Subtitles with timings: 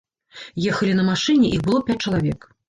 [0.71, 2.51] Ехалі на машыне, іх было пяць чалавек.